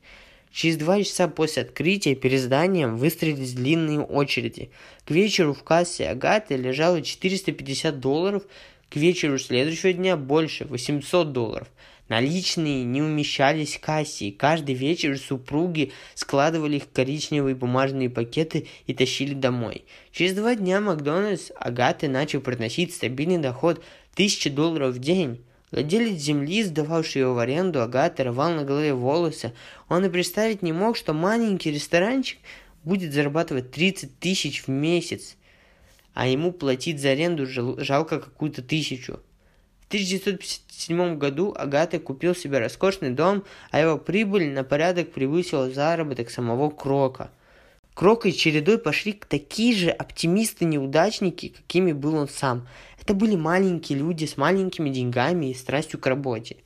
Через 0.51 0.75
два 0.75 1.01
часа 1.01 1.29
после 1.29 1.63
открытия 1.63 2.15
перед 2.15 2.41
зданием 2.41 2.97
выстроились 2.97 3.53
длинные 3.53 4.01
очереди. 4.01 4.69
К 5.05 5.11
вечеру 5.11 5.53
в 5.53 5.63
кассе 5.63 6.09
Агаты 6.09 6.57
лежало 6.57 7.01
450 7.01 7.99
долларов, 7.99 8.43
к 8.89 8.97
вечеру 8.97 9.37
следующего 9.39 9.93
дня 9.93 10.17
больше, 10.17 10.65
800 10.65 11.31
долларов. 11.31 11.69
Наличные 12.11 12.83
не 12.83 13.01
умещались 13.01 13.77
в 13.77 13.79
кассе, 13.79 14.25
и 14.25 14.31
каждый 14.33 14.75
вечер 14.75 15.17
супруги 15.17 15.93
складывали 16.13 16.75
их 16.75 16.83
в 16.83 16.91
коричневые 16.91 17.55
бумажные 17.55 18.09
пакеты 18.09 18.67
и 18.85 18.93
тащили 18.93 19.33
домой. 19.33 19.85
Через 20.11 20.33
два 20.33 20.55
дня 20.55 20.81
Макдональдс 20.81 21.51
Агаты 21.55 22.09
начал 22.09 22.41
приносить 22.41 22.93
стабильный 22.93 23.37
доход 23.37 23.81
1000 24.15 24.49
долларов 24.49 24.95
в 24.95 24.99
день. 24.99 25.41
Владелец 25.71 26.17
земли, 26.17 26.65
сдававший 26.65 27.21
его 27.21 27.33
в 27.33 27.39
аренду, 27.39 27.81
Агаты 27.81 28.25
рвал 28.25 28.51
на 28.51 28.65
голове 28.65 28.93
волосы. 28.93 29.53
Он 29.87 30.03
и 30.03 30.09
представить 30.09 30.61
не 30.61 30.73
мог, 30.73 30.97
что 30.97 31.13
маленький 31.13 31.71
ресторанчик 31.71 32.39
будет 32.83 33.13
зарабатывать 33.13 33.71
30 33.71 34.19
тысяч 34.19 34.63
в 34.63 34.67
месяц, 34.67 35.37
а 36.13 36.27
ему 36.27 36.51
платить 36.51 36.99
за 36.99 37.11
аренду 37.11 37.45
жалко 37.47 38.19
какую-то 38.19 38.61
тысячу. 38.61 39.21
В 39.91 39.93
1957 39.93 41.17
году 41.17 41.53
Агата 41.57 41.99
купил 41.99 42.33
себе 42.33 42.59
роскошный 42.59 43.09
дом, 43.09 43.43
а 43.71 43.79
его 43.81 43.97
прибыль 43.97 44.49
на 44.49 44.63
порядок 44.63 45.11
превысила 45.11 45.69
заработок 45.69 46.29
самого 46.29 46.69
Крока. 46.69 47.29
Крокой 47.93 48.31
чередой 48.31 48.77
пошли 48.77 49.11
такие 49.11 49.75
же 49.75 49.89
оптимисты-неудачники, 49.89 51.49
какими 51.49 51.91
был 51.91 52.15
он 52.15 52.29
сам– 52.29 52.67
это 53.01 53.15
были 53.15 53.35
маленькие 53.35 53.97
люди 53.97 54.25
с 54.25 54.37
маленькими 54.37 54.89
деньгами 54.89 55.47
и 55.47 55.55
страстью 55.55 55.99
к 55.99 56.05
работе. 56.05 56.57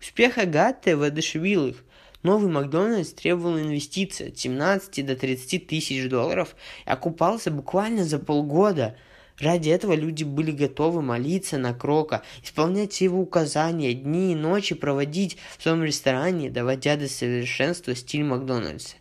Успех 0.00 0.38
Агаты 0.38 0.96
воодушевил 0.96 1.68
их. 1.68 1.84
Новый 2.24 2.50
Макдональдс 2.50 3.12
требовал 3.12 3.58
инвестиций 3.58 4.28
от 4.28 4.38
17 4.38 5.06
до 5.06 5.14
30 5.14 5.66
тысяч 5.68 6.08
долларов 6.08 6.56
и 6.84 6.90
окупался 6.90 7.50
буквально 7.50 8.04
за 8.04 8.18
полгода. 8.18 8.96
Ради 9.38 9.70
этого 9.70 9.94
люди 9.94 10.22
были 10.22 10.52
готовы 10.52 11.02
молиться 11.02 11.58
на 11.58 11.74
Крока, 11.74 12.22
исполнять 12.42 13.00
его 13.00 13.20
указания, 13.20 13.92
дни 13.92 14.32
и 14.32 14.36
ночи 14.36 14.74
проводить 14.74 15.38
в 15.58 15.62
своем 15.62 15.82
ресторане, 15.82 16.50
доводя 16.50 16.96
до 16.96 17.08
совершенства 17.08 17.96
стиль 17.96 18.22
Макдональдса. 18.22 18.96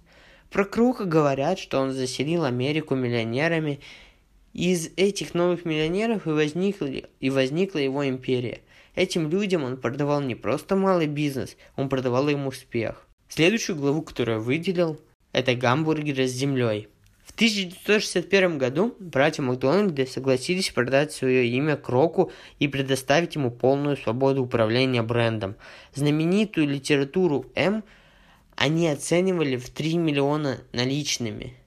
Про 0.49 0.65
Крока 0.65 1.05
говорят, 1.05 1.59
что 1.59 1.79
он 1.79 1.91
заселил 1.91 2.45
Америку 2.45 2.95
миллионерами 2.95 3.79
из 4.53 4.89
этих 4.97 5.33
новых 5.33 5.65
миллионеров 5.65 6.25
и 6.25 6.31
возникла, 6.31 6.85
и 6.85 7.29
возникла 7.29 7.79
его 7.79 8.07
империя. 8.07 8.61
Этим 8.95 9.29
людям 9.29 9.63
он 9.63 9.77
продавал 9.77 10.21
не 10.21 10.35
просто 10.35 10.75
малый 10.75 11.07
бизнес, 11.07 11.57
он 11.75 11.89
продавал 11.89 12.29
им 12.29 12.47
успех. 12.47 13.07
Следующую 13.29 13.75
главу, 13.75 14.03
которую 14.03 14.37
я 14.37 14.43
выделил, 14.43 14.99
это 15.31 15.55
гамбургеры 15.55 16.27
с 16.27 16.31
землей. 16.31 16.87
В 17.23 17.31
1961 17.31 18.57
году 18.57 18.95
братья 18.99 19.41
Макдональды 19.41 20.05
согласились 20.05 20.69
продать 20.69 21.11
свое 21.11 21.47
имя 21.47 21.75
Кроку 21.75 22.31
и 22.59 22.67
предоставить 22.67 23.35
ему 23.35 23.49
полную 23.49 23.97
свободу 23.97 24.43
управления 24.43 25.01
брендом. 25.01 25.55
Знаменитую 25.95 26.67
литературу 26.67 27.45
М 27.55 27.83
они 28.55 28.87
оценивали 28.87 29.57
в 29.57 29.69
3 29.69 29.97
миллиона 29.97 30.59
наличными– 30.73 31.57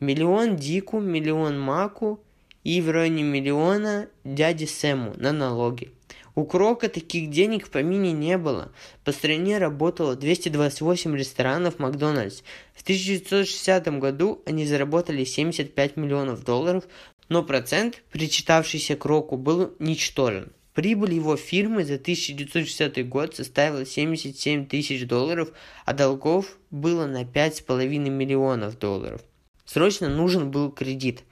Миллион 0.00 0.54
Дику, 0.54 1.00
миллион 1.00 1.58
Маку 1.58 2.20
и 2.62 2.80
в 2.80 2.88
районе 2.88 3.24
миллиона 3.24 4.08
дяде 4.22 4.68
Сэму 4.68 5.14
на 5.16 5.32
налоги. 5.32 5.90
У 6.38 6.44
Крока 6.44 6.88
таких 6.88 7.30
денег 7.30 7.66
в 7.66 7.70
помине 7.70 8.12
не 8.12 8.38
было. 8.38 8.70
По 9.02 9.10
стране 9.10 9.58
работало 9.58 10.14
228 10.14 11.16
ресторанов 11.16 11.80
Макдональдс. 11.80 12.42
В 12.74 12.82
1960 12.82 13.98
году 13.98 14.40
они 14.46 14.64
заработали 14.64 15.24
75 15.24 15.96
миллионов 15.96 16.44
долларов, 16.44 16.84
но 17.28 17.42
процент, 17.42 18.04
причитавшийся 18.12 18.94
Кроку, 18.94 19.36
был 19.36 19.74
ничтожен. 19.80 20.52
Прибыль 20.74 21.14
его 21.14 21.36
фирмы 21.36 21.84
за 21.84 21.94
1960 21.94 23.08
год 23.08 23.34
составила 23.34 23.84
77 23.84 24.66
тысяч 24.66 25.08
долларов, 25.08 25.50
а 25.86 25.92
долгов 25.92 26.56
было 26.70 27.06
на 27.06 27.24
5,5 27.24 27.98
миллионов 28.10 28.78
долларов. 28.78 29.22
Срочно 29.64 30.08
нужен 30.08 30.52
был 30.52 30.70
кредит. 30.70 31.24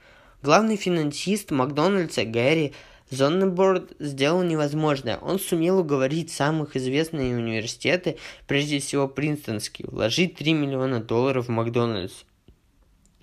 Главный 0.43 0.75
финансист 0.75 1.51
Макдональдса 1.51 2.25
Гэри 2.25 2.73
Зоннеборд 3.09 3.93
сделал 3.99 4.43
невозможное. 4.43 5.17
Он 5.17 5.39
сумел 5.39 5.79
уговорить 5.79 6.31
самых 6.31 6.75
известные 6.75 7.35
университеты, 7.35 8.17
прежде 8.47 8.79
всего 8.79 9.07
Принстонский, 9.07 9.85
вложить 9.87 10.35
3 10.35 10.53
миллиона 10.53 10.99
долларов 10.99 11.47
в 11.47 11.51
Макдональдс. 11.51 12.23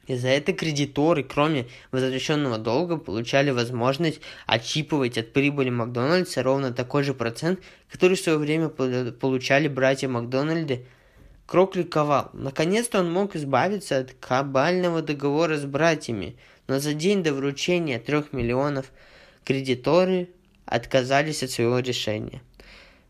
И 0.07 0.17
за 0.17 0.29
это 0.29 0.53
кредиторы, 0.53 1.23
кроме 1.23 1.67
возвращенного 1.91 2.59
долга, 2.59 2.99
получали 2.99 3.50
возможность 3.50 4.21
отчипывать 4.47 5.17
от 5.17 5.33
прибыли 5.33 5.71
Макдональдса 5.71 6.43
ровно 6.43 6.73
такой 6.73 7.05
же 7.05 7.14
процент, 7.14 7.61
который 7.91 8.17
в 8.17 8.21
свое 8.21 8.38
время 8.38 8.69
получали 8.69 9.69
братья 9.69 10.09
Макдональды 10.09 10.85
Крок 11.47 11.76
ликовал. 11.76 12.31
Наконец-то 12.33 13.00
он 13.00 13.12
мог 13.12 13.37
избавиться 13.37 13.99
от 13.99 14.12
кабального 14.14 15.03
договора 15.03 15.59
с 15.59 15.64
братьями, 15.64 16.37
но 16.69 16.79
за 16.81 16.95
день 16.95 17.23
до 17.23 17.35
вручения 17.35 17.99
трех 17.99 18.33
миллионов 18.33 18.91
кредиторы 19.45 20.31
отказались 20.65 21.43
от 21.43 21.51
своего 21.51 21.79
решения. 21.79 22.43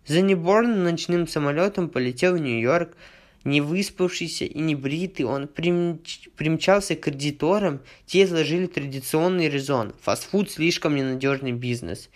Занеборн 0.07 0.83
ночным 0.83 1.27
самолетом 1.27 1.89
полетел 1.89 2.35
в 2.35 2.39
Нью-Йорк, 2.39 2.97
не 3.45 3.61
выспавшийся 3.61 4.45
и 4.45 4.59
не 4.59 4.75
бритый, 4.75 5.27
он 5.27 5.49
примч... 5.49 6.29
примчался 6.37 6.97
к 6.97 7.01
кредиторам, 7.01 7.81
те 8.07 8.25
изложили 8.25 8.67
традиционный 8.67 9.49
резон. 9.49 9.95
Фастфуд 10.01 10.51
слишком 10.51 10.97
ненадежный 10.97 11.53
бизнес. 11.53 12.11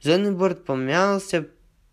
Зоннеборд 0.00 0.64
помялся, 0.64 1.46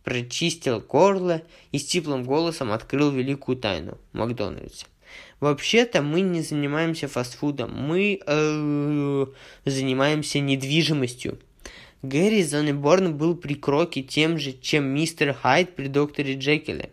прочистил 0.03 0.81
горло 0.81 1.41
и 1.71 1.79
с 1.79 1.85
теплым 1.85 2.23
голосом 2.23 2.71
открыл 2.71 3.11
великую 3.11 3.57
тайну 3.57 3.97
Макдональдса. 4.13 4.85
Вообще-то 5.39 6.01
мы 6.01 6.21
не 6.21 6.41
занимаемся 6.41 7.07
фастфудом, 7.07 7.73
мы 7.73 8.19
э, 8.25 9.25
занимаемся 9.65 10.39
недвижимостью. 10.39 11.39
Гэри 12.03 12.41
Зонеборн 12.43 13.15
был 13.15 13.35
при 13.35 13.53
Кроке 13.53 14.01
тем 14.01 14.37
же, 14.37 14.53
чем 14.53 14.85
мистер 14.85 15.33
Хайд 15.33 15.75
при 15.75 15.87
докторе 15.87 16.35
Джекиле. 16.35 16.89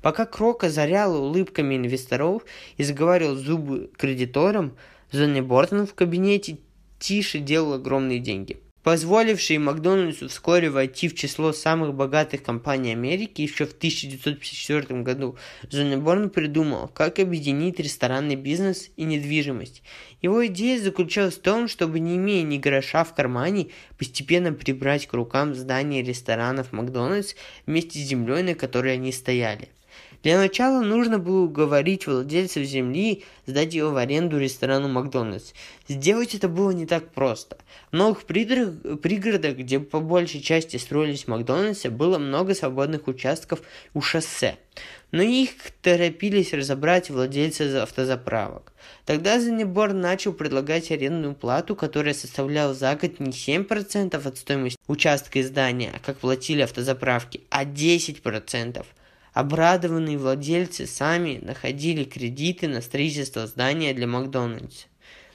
Пока 0.00 0.24
Крок 0.24 0.64
озарял 0.64 1.14
улыбками 1.16 1.76
инвесторов 1.76 2.44
и 2.76 2.84
заговаривал 2.84 3.36
зубы 3.36 3.90
кредиторам, 3.96 4.76
Зонеборн 5.10 5.86
в 5.86 5.94
кабинете 5.94 6.58
тише 6.98 7.38
делал 7.38 7.74
огромные 7.74 8.18
деньги 8.18 8.61
позволивший 8.82 9.58
Макдональдсу 9.58 10.28
вскоре 10.28 10.70
войти 10.70 11.08
в 11.08 11.14
число 11.14 11.52
самых 11.52 11.94
богатых 11.94 12.42
компаний 12.42 12.92
Америки, 12.92 13.42
еще 13.42 13.66
в 13.66 13.72
1954 13.72 15.02
году 15.02 15.36
Зоннеборн 15.70 16.30
придумал, 16.30 16.88
как 16.88 17.18
объединить 17.18 17.78
ресторанный 17.78 18.36
бизнес 18.36 18.90
и 18.96 19.04
недвижимость. 19.04 19.82
Его 20.20 20.46
идея 20.46 20.80
заключалась 20.80 21.34
в 21.34 21.42
том, 21.42 21.68
чтобы, 21.68 22.00
не 22.00 22.16
имея 22.16 22.42
ни 22.42 22.58
гроша 22.58 23.04
в 23.04 23.14
кармане, 23.14 23.68
постепенно 23.98 24.52
прибрать 24.52 25.06
к 25.06 25.12
рукам 25.12 25.54
здания 25.54 26.02
ресторанов 26.02 26.72
Макдональдс 26.72 27.34
вместе 27.66 27.98
с 27.98 28.02
землей, 28.02 28.42
на 28.42 28.54
которой 28.54 28.94
они 28.94 29.12
стояли– 29.12 29.68
для 30.22 30.38
начала 30.38 30.82
нужно 30.82 31.18
было 31.18 31.44
уговорить 31.44 32.06
владельцев 32.06 32.64
земли 32.64 33.24
сдать 33.46 33.74
его 33.74 33.90
в 33.90 33.96
аренду 33.96 34.38
ресторану 34.38 34.88
Макдональдс. 34.88 35.52
Сделать 35.88 36.34
это 36.34 36.48
было 36.48 36.70
не 36.70 36.86
так 36.86 37.10
просто. 37.10 37.58
В 37.90 37.96
новых 37.96 38.24
пригородах, 38.24 39.56
где 39.56 39.80
по 39.80 39.98
большей 40.00 40.40
части 40.40 40.76
строились 40.76 41.26
Макдональдсы, 41.26 41.90
было 41.90 42.18
много 42.18 42.54
свободных 42.54 43.08
участков 43.08 43.62
у 43.94 44.00
шоссе. 44.00 44.56
Но 45.10 45.22
их 45.22 45.50
торопились 45.82 46.54
разобрать 46.54 47.10
владельцы 47.10 47.62
автозаправок. 47.76 48.72
Тогда 49.04 49.40
Занебор 49.40 49.92
начал 49.92 50.32
предлагать 50.32 50.90
арендную 50.90 51.34
плату, 51.34 51.76
которая 51.76 52.14
составляла 52.14 52.72
за 52.72 52.94
год 52.94 53.18
не 53.20 53.30
7% 53.30 54.26
от 54.26 54.38
стоимости 54.38 54.78
участка 54.86 55.40
и 55.40 55.42
здания, 55.42 55.92
как 56.06 56.18
платили 56.18 56.62
автозаправки, 56.62 57.42
а 57.50 57.64
10%. 57.64 58.86
Обрадованные 59.32 60.18
владельцы 60.18 60.86
сами 60.86 61.38
находили 61.40 62.04
кредиты 62.04 62.68
на 62.68 62.82
строительство 62.82 63.46
здания 63.46 63.94
для 63.94 64.06
Макдональдса. 64.06 64.86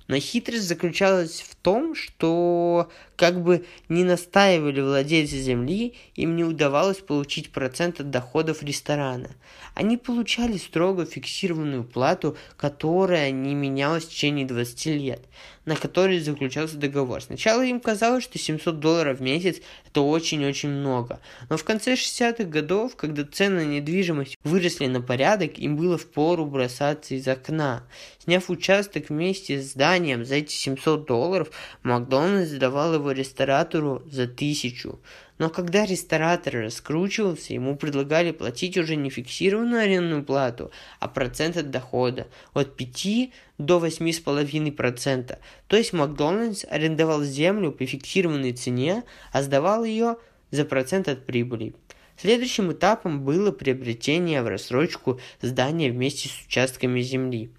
Но 0.08 0.18
хитрость 0.20 0.68
заключалась 0.68 1.42
в 1.42 1.56
том, 1.56 1.94
что 1.94 2.90
как 3.18 3.44
бы 3.44 3.66
не 3.90 4.04
настаивали 4.04 4.80
владельцы 4.80 5.38
земли, 5.38 5.96
им 6.16 6.36
не 6.36 6.44
удавалось 6.44 7.00
получить 7.00 7.52
процент 7.52 8.00
от 8.00 8.10
доходов 8.10 8.64
ресторана. 8.64 9.32
Они 9.74 9.98
получали 9.98 10.58
строго 10.58 11.06
фиксированную 11.06 11.84
плату, 11.84 12.38
которая 12.56 13.32
не 13.32 13.54
менялась 13.54 14.06
в 14.06 14.10
течение 14.10 14.46
20 14.46 14.86
лет, 14.88 15.22
на 15.66 15.76
которой 15.76 16.20
заключался 16.20 16.78
договор. 16.78 17.22
Сначала 17.22 17.64
им 17.64 17.80
казалось, 17.80 18.24
что 18.24 18.40
700 18.40 18.80
долларов 18.80 19.18
в 19.18 19.22
месяц 19.22 19.58
это 19.88 20.02
очень-очень 20.02 20.70
много. 20.70 21.20
Но 21.50 21.58
в 21.58 21.64
конце 21.64 21.94
60-х 21.94 22.46
годов, 22.46 22.96
когда 22.96 23.24
цены 23.26 23.66
на 23.66 23.68
недвижимость 23.68 24.38
выросли 24.44 24.86
на 24.86 25.02
порядок, 25.02 25.58
им 25.58 25.76
было 25.76 25.98
впору 25.98 26.46
бросаться 26.46 27.16
из 27.16 27.28
окна. 27.28 27.84
Сняв 28.24 28.50
участок 28.50 29.10
вместе 29.10 29.62
с 29.62 29.72
зданием 29.72 29.97
за 30.26 30.36
эти 30.36 30.54
700 30.54 31.06
долларов, 31.06 31.52
Макдональдс 31.84 32.50
сдавал 32.52 32.94
его 32.94 33.12
ресторатору 33.12 34.04
за 34.10 34.28
тысячу. 34.28 35.00
Но 35.38 35.50
когда 35.50 35.86
ресторатор 35.86 36.56
раскручивался, 36.56 37.54
ему 37.54 37.76
предлагали 37.76 38.32
платить 38.32 38.78
уже 38.78 38.96
не 38.96 39.10
фиксированную 39.10 39.84
арендную 39.84 40.24
плату, 40.24 40.72
а 41.00 41.08
процент 41.08 41.58
от 41.58 41.70
дохода 41.70 42.28
от 42.54 42.76
5 42.76 43.30
до 43.58 43.78
8,5%. 43.80 45.38
То 45.68 45.78
есть 45.78 45.94
Макдональдс 45.94 46.66
арендовал 46.70 47.24
землю 47.24 47.72
по 47.72 47.86
фиксированной 47.86 48.54
цене, 48.54 49.04
а 49.32 49.44
сдавал 49.44 49.84
ее 49.84 50.18
за 50.52 50.66
процент 50.66 51.08
от 51.08 51.26
прибыли. 51.26 51.76
Следующим 52.20 52.72
этапом 52.72 53.24
было 53.24 53.52
приобретение 53.52 54.42
в 54.42 54.48
рассрочку 54.48 55.20
здания 55.40 55.92
вместе 55.92 56.30
с 56.30 56.48
участками 56.48 57.00
земли. 57.02 57.52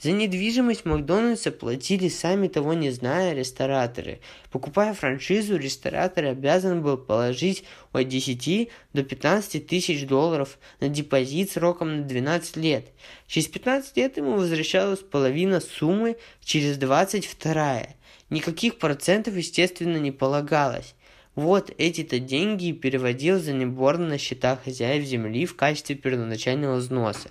За 0.00 0.12
недвижимость 0.12 0.84
Макдональдса 0.84 1.50
платили 1.50 2.08
сами 2.08 2.46
того 2.46 2.74
не 2.74 2.90
зная 2.90 3.34
рестораторы. 3.34 4.20
Покупая 4.52 4.94
франшизу, 4.94 5.56
ресторатор 5.56 6.26
обязан 6.26 6.80
был 6.80 6.96
положить 6.96 7.64
от 7.92 8.06
10 8.06 8.68
до 8.92 9.02
15 9.02 9.66
тысяч 9.66 10.06
долларов 10.06 10.58
на 10.78 10.88
депозит 10.88 11.50
сроком 11.50 11.96
на 11.96 12.02
12 12.04 12.56
лет. 12.58 12.92
Через 13.26 13.48
15 13.48 13.96
лет 13.96 14.16
ему 14.16 14.36
возвращалась 14.36 15.00
половина 15.00 15.58
суммы, 15.58 16.16
через 16.44 16.76
20 16.76 17.26
вторая. 17.26 17.96
Никаких 18.30 18.78
процентов, 18.78 19.34
естественно, 19.34 19.96
не 19.96 20.12
полагалось. 20.12 20.94
Вот 21.34 21.72
эти-то 21.78 22.20
деньги 22.20 22.70
переводил 22.70 23.40
Занеборн 23.40 24.08
на 24.08 24.18
счета 24.18 24.56
хозяев 24.56 25.04
земли 25.04 25.46
в 25.46 25.56
качестве 25.56 25.96
первоначального 25.96 26.76
взноса. 26.76 27.28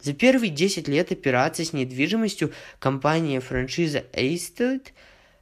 За 0.00 0.12
первые 0.12 0.50
10 0.50 0.88
лет 0.88 1.12
операций 1.12 1.64
с 1.64 1.72
недвижимостью 1.72 2.52
компания 2.80 3.40
франшиза 3.40 4.04
Estate, 4.12 4.88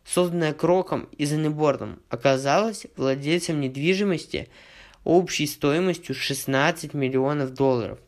созданная 0.04 0.52
Кроком 0.52 1.08
и 1.16 1.24
Занеборном, 1.24 2.00
оказалась 2.10 2.86
владельцем 2.96 3.60
недвижимости 3.60 4.48
общей 5.04 5.46
стоимостью 5.46 6.14
16 6.14 6.92
миллионов 6.92 7.54
долларов. 7.54 7.98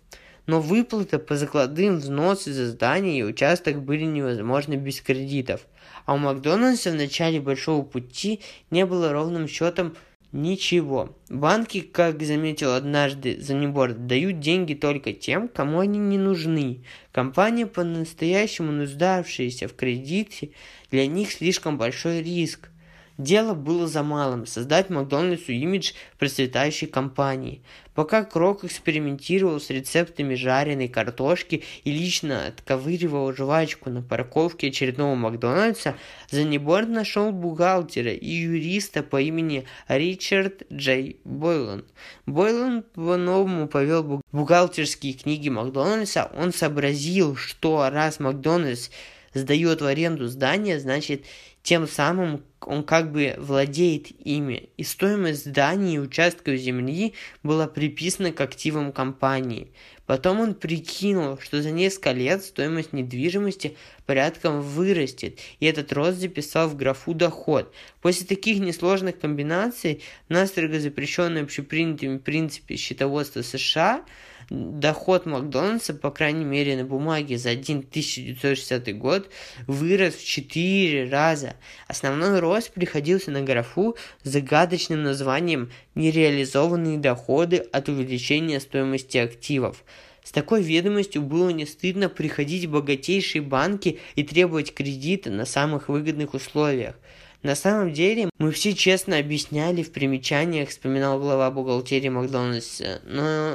Но 0.48 0.60
выплата 0.60 1.20
по 1.20 1.36
закладным 1.36 1.98
взносы 1.98 2.52
за 2.52 2.66
здание 2.66 3.20
и 3.20 3.22
участок 3.22 3.80
были 3.84 4.02
невозможны 4.02 4.74
без 4.74 5.00
кредитов– 5.00 5.60
а 6.08 6.14
у 6.14 6.16
Макдональдса 6.16 6.90
в 6.90 6.94
начале 6.94 7.38
большого 7.38 7.84
пути 7.84 8.40
не 8.70 8.86
было 8.86 9.12
ровным 9.12 9.46
счетом 9.46 9.94
ничего. 10.32 11.14
Банки, 11.28 11.82
как 11.82 12.22
заметил 12.22 12.72
однажды 12.72 13.38
Заниборд, 13.38 14.06
дают 14.06 14.40
деньги 14.40 14.72
только 14.72 15.12
тем, 15.12 15.48
кому 15.48 15.80
они 15.80 15.98
не 15.98 16.16
нужны. 16.16 16.82
Компания, 17.12 17.66
по-настоящему 17.66 18.72
нуждавшаяся 18.72 19.68
в 19.68 19.74
кредите, 19.74 20.52
для 20.90 21.06
них 21.06 21.30
слишком 21.30 21.76
большой 21.76 22.22
риск. 22.22 22.70
Дело 23.18 23.54
было 23.54 23.88
за 23.88 24.04
малым– 24.04 24.46
создать 24.46 24.90
Макдональдсу 24.90 25.50
имидж 25.50 25.92
процветающей 26.18 26.86
компании. 26.86 27.62
Пока 27.92 28.22
Крок 28.22 28.62
экспериментировал 28.62 29.58
с 29.58 29.70
рецептами 29.70 30.36
жареной 30.36 30.86
картошки 30.86 31.64
и 31.82 31.90
лично 31.90 32.46
отковыривал 32.46 33.34
жвачку 33.34 33.90
на 33.90 34.02
парковке 34.02 34.68
очередного 34.68 35.16
Макдональдса, 35.16 35.96
Заниборд 36.30 36.90
нашел 36.90 37.32
бухгалтера 37.32 38.12
и 38.12 38.30
юриста 38.30 39.02
по 39.02 39.20
имени 39.20 39.66
Ричард 39.88 40.62
Джей 40.72 41.18
Бойлан. 41.24 41.86
Бойлан 42.24 42.84
по-новому 42.94 43.66
повел 43.66 44.22
бухгалтерские 44.30 45.14
книги 45.14 45.48
Макдональдса. 45.48 46.30
Он 46.36 46.52
сообразил, 46.52 47.34
что 47.34 47.90
раз 47.90 48.20
Макдональдс 48.20 48.90
сдает 49.34 49.80
в 49.80 49.86
аренду 49.86 50.28
здание, 50.28 50.78
значит 50.78 51.24
тем 51.68 51.86
самым 51.86 52.42
он 52.62 52.82
как 52.82 53.12
бы 53.12 53.34
владеет 53.36 54.10
ими, 54.24 54.70
и 54.78 54.84
стоимость 54.84 55.44
зданий 55.44 55.96
и 55.96 55.98
участков 55.98 56.56
земли 56.56 57.12
была 57.42 57.66
приписана 57.66 58.32
к 58.32 58.40
активам 58.40 58.90
компании. 58.90 59.70
Потом 60.06 60.40
он 60.40 60.54
прикинул, 60.54 61.38
что 61.38 61.60
за 61.60 61.70
несколько 61.70 62.12
лет 62.12 62.42
стоимость 62.42 62.94
недвижимости 62.94 63.76
порядком 64.06 64.62
вырастет, 64.62 65.40
и 65.60 65.66
этот 65.66 65.92
рост 65.92 66.16
записал 66.16 66.70
в 66.70 66.76
графу 66.76 67.12
«доход». 67.12 67.70
После 68.00 68.26
таких 68.26 68.60
несложных 68.60 69.20
комбинаций, 69.20 70.02
настрого 70.30 70.80
запрещенной 70.80 71.42
общепринятыми 71.42 72.16
принципе 72.16 72.76
счетоводства 72.76 73.42
США, 73.42 74.06
доход 74.50 75.26
Макдональдса, 75.26 75.94
по 75.94 76.10
крайней 76.10 76.44
мере 76.44 76.76
на 76.76 76.84
бумаге, 76.84 77.38
за 77.38 77.50
1960 77.50 78.96
год 78.96 79.28
вырос 79.66 80.14
в 80.14 80.24
4 80.24 81.08
раза. 81.10 81.54
Основной 81.86 82.40
рост 82.40 82.72
приходился 82.72 83.30
на 83.30 83.42
графу 83.42 83.96
с 84.22 84.28
загадочным 84.30 85.02
названием 85.02 85.70
«Нереализованные 85.94 86.98
доходы 86.98 87.56
от 87.56 87.88
увеличения 87.88 88.60
стоимости 88.60 89.18
активов». 89.18 89.84
С 90.22 90.30
такой 90.30 90.62
ведомостью 90.62 91.22
было 91.22 91.48
не 91.48 91.64
стыдно 91.64 92.10
приходить 92.10 92.66
в 92.66 92.72
богатейшие 92.72 93.40
банки 93.40 93.98
и 94.14 94.22
требовать 94.22 94.74
кредита 94.74 95.30
на 95.30 95.46
самых 95.46 95.88
выгодных 95.88 96.34
условиях. 96.34 96.96
На 97.42 97.54
самом 97.54 97.92
деле, 97.92 98.28
мы 98.36 98.50
все 98.50 98.74
честно 98.74 99.18
объясняли 99.18 99.82
в 99.82 99.92
примечаниях, 99.92 100.68
вспоминал 100.70 101.18
глава 101.20 101.50
бухгалтерии 101.50 102.08
Макдональдса, 102.08 103.00
но 103.06 103.54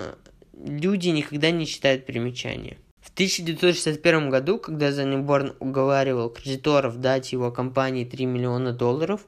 люди 0.54 1.10
никогда 1.10 1.52
не 1.52 1.66
читают 1.66 2.06
примечания. 2.06 2.78
В 3.02 3.10
1961 3.12 4.30
году, 4.30 4.58
когда 4.58 4.92
Занеборн 4.92 5.56
уговаривал 5.60 6.30
кредиторов 6.30 7.00
дать 7.00 7.34
его 7.34 7.52
компании 7.52 8.06
3 8.06 8.26
миллиона 8.26 8.72
долларов, 8.72 9.28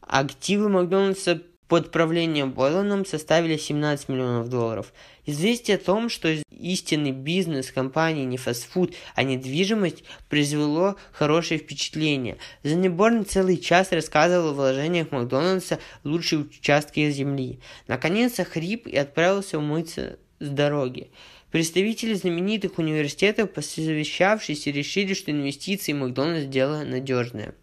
активы 0.00 0.68
Макдональдса 0.68 1.42
под 1.68 1.90
правлением 1.90 2.52
Бойланом 2.52 3.06
составили 3.06 3.56
17 3.56 4.10
миллионов 4.10 4.48
долларов. 4.48 4.92
Известие 5.24 5.76
о 5.76 5.80
том, 5.80 6.10
что 6.10 6.28
истинный 6.50 7.12
бизнес 7.12 7.70
компании 7.70 8.24
не 8.24 8.36
фастфуд, 8.36 8.94
а 9.14 9.22
недвижимость, 9.22 10.04
произвело 10.28 10.96
хорошее 11.12 11.58
впечатление. 11.58 12.36
Занеборн 12.62 13.24
целый 13.24 13.56
час 13.56 13.90
рассказывал 13.92 14.50
о 14.50 14.52
вложениях 14.52 15.12
Макдональдса 15.12 15.78
лучшие 16.04 16.40
участки 16.40 17.10
земли. 17.10 17.60
Наконец 17.88 18.38
охрип 18.38 18.86
и 18.86 18.96
отправился 18.96 19.58
умыться 19.58 20.18
с 20.42 20.48
дороги. 20.48 21.10
Представители 21.50 22.14
знаменитых 22.14 22.78
университетов, 22.78 23.52
посовещавшись, 23.52 24.66
решили, 24.66 25.14
что 25.14 25.30
инвестиции 25.30 25.92
Макдональдс– 25.92 26.46
дело 26.48 26.82
надежное. 26.82 27.54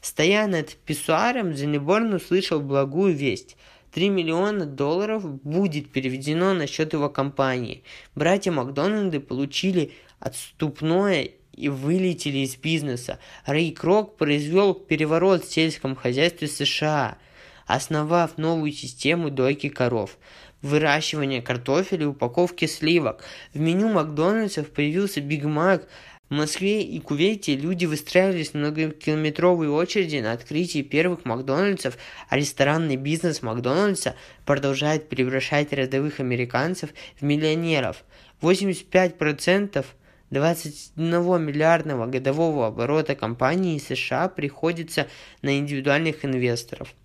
Стоя 0.00 0.46
над 0.46 0.74
писсуаром, 0.86 1.54
Зенеборн 1.54 2.14
услышал 2.14 2.60
благую 2.60 3.14
весть. 3.14 3.56
3 3.92 4.08
миллиона 4.08 4.64
долларов 4.64 5.42
будет 5.42 5.90
переведено 5.90 6.54
на 6.54 6.66
счет 6.66 6.92
его 6.92 7.10
компании. 7.10 7.82
Братья 8.14 8.50
Макдональды 8.50 9.20
получили 9.20 9.92
отступное 10.18 11.30
и 11.52 11.68
вылетели 11.68 12.38
из 12.38 12.56
бизнеса. 12.56 13.18
Рэй 13.44 13.72
Крок 13.72 14.16
произвел 14.16 14.72
переворот 14.74 15.44
в 15.44 15.52
сельском 15.52 15.94
хозяйстве 15.94 16.48
США, 16.48 17.18
основав 17.66 18.38
новую 18.38 18.72
систему 18.72 19.30
дойки 19.30 19.68
коров 19.68 20.16
выращивания 20.62 21.42
картофеля 21.42 22.04
и 22.04 22.06
упаковки 22.06 22.64
сливок. 22.66 23.24
В 23.52 23.58
меню 23.58 23.88
Макдональдсов 23.88 24.70
появился 24.70 25.20
Биг 25.20 25.44
Мак. 25.44 25.86
В 26.28 26.34
Москве 26.34 26.82
и 26.82 26.98
Кувейте 26.98 27.56
люди 27.56 27.84
выстраивались 27.84 28.50
в 28.50 28.54
многокилометровые 28.54 29.70
очереди 29.70 30.16
на 30.16 30.32
открытии 30.32 30.80
первых 30.80 31.26
Макдональдсов, 31.26 31.98
а 32.30 32.38
ресторанный 32.38 32.96
бизнес 32.96 33.42
Макдональдса 33.42 34.14
продолжает 34.46 35.10
превращать 35.10 35.72
рядовых 35.72 36.20
американцев 36.20 36.90
в 37.20 37.22
миллионеров. 37.22 38.02
85% 38.40 39.84
21 40.30 41.44
миллиардного 41.44 42.06
годового 42.06 42.68
оборота 42.68 43.14
компании 43.14 43.76
США 43.78 44.28
приходится 44.28 45.08
на 45.42 45.58
индивидуальных 45.58 46.24
инвесторов– 46.24 46.94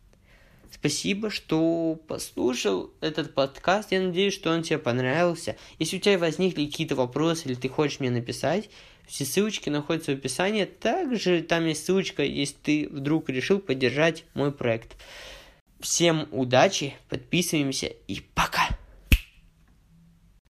Спасибо, 0.79 1.29
что 1.29 1.99
послушал 2.07 2.91
этот 3.01 3.33
подкаст. 3.33 3.91
Я 3.91 4.01
надеюсь, 4.01 4.33
что 4.33 4.51
он 4.51 4.61
тебе 4.61 4.77
понравился. 4.77 5.55
Если 5.79 5.97
у 5.97 5.99
тебя 5.99 6.19
возникли 6.19 6.65
какие-то 6.65 6.95
вопросы 6.95 7.47
или 7.47 7.55
ты 7.55 7.67
хочешь 7.67 7.99
мне 7.99 8.11
написать, 8.11 8.69
все 9.07 9.25
ссылочки 9.25 9.69
находятся 9.69 10.11
в 10.11 10.15
описании. 10.15 10.65
Также 10.65 11.41
там 11.41 11.65
есть 11.65 11.85
ссылочка, 11.85 12.23
если 12.23 12.55
ты 12.61 12.89
вдруг 12.89 13.29
решил 13.29 13.59
поддержать 13.59 14.25
мой 14.33 14.51
проект. 14.51 14.95
Всем 15.79 16.27
удачи, 16.31 16.95
подписываемся 17.09 17.87
и 18.07 18.21
пока! 18.35 18.76